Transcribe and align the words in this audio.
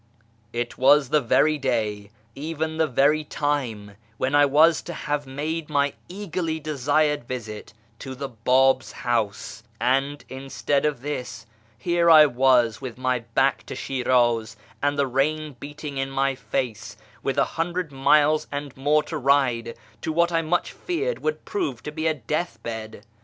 It 0.51 0.79
was 0.79 1.09
the 1.09 1.21
very 1.21 1.59
day, 1.59 2.09
even 2.33 2.77
the 2.77 2.87
very 2.87 3.23
time, 3.23 3.97
when 4.17 4.33
I 4.33 4.47
was 4.47 4.81
to 4.81 4.93
have 4.95 5.27
made 5.27 5.69
my 5.69 5.93
eagerly 6.09 6.59
desired 6.59 7.25
visit 7.25 7.73
to 7.99 8.15
the 8.15 8.27
Bab's 8.29 8.91
house; 9.05 9.61
and 9.79 10.25
instead 10.27 10.87
of 10.87 11.03
this, 11.03 11.45
here 11.77 12.09
I 12.09 12.25
was 12.25 12.81
with 12.81 12.97
my 12.97 13.19
back 13.19 13.63
to 13.67 13.75
Shiraz, 13.75 14.55
and 14.81 14.97
the 14.97 15.05
rain 15.05 15.55
beating 15.59 15.97
in 15.99 16.09
my 16.09 16.33
face, 16.33 16.97
with 17.21 17.37
a 17.37 17.45
hundred 17.53 17.91
miles 17.91 18.47
and 18.51 18.75
more 18.75 19.03
to 19.03 19.19
ride, 19.19 19.77
to 20.01 20.11
what 20.11 20.31
I 20.31 20.41
much 20.41 20.71
feared 20.71 21.21
w^ould 21.21 21.37
prove 21.45 21.83
to 21.83 21.91
be 21.91 22.07
a 22.07 22.15
deathbed. 22.15 23.03